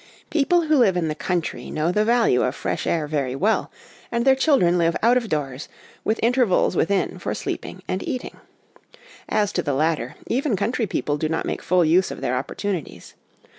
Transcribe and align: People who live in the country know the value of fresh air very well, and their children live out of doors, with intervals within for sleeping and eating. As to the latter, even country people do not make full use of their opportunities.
People 0.31 0.61
who 0.63 0.79
live 0.79 0.97
in 0.97 1.09
the 1.09 1.13
country 1.13 1.69
know 1.69 1.91
the 1.91 2.03
value 2.03 2.41
of 2.41 2.55
fresh 2.55 2.87
air 2.87 3.05
very 3.05 3.35
well, 3.35 3.71
and 4.11 4.25
their 4.25 4.33
children 4.33 4.79
live 4.79 4.97
out 5.03 5.15
of 5.15 5.29
doors, 5.29 5.69
with 6.03 6.19
intervals 6.23 6.75
within 6.75 7.19
for 7.19 7.35
sleeping 7.35 7.83
and 7.87 8.01
eating. 8.07 8.37
As 9.29 9.51
to 9.51 9.61
the 9.61 9.75
latter, 9.75 10.15
even 10.25 10.55
country 10.55 10.87
people 10.87 11.17
do 11.17 11.29
not 11.29 11.45
make 11.45 11.61
full 11.61 11.85
use 11.85 12.09
of 12.09 12.19
their 12.19 12.35
opportunities. 12.35 13.13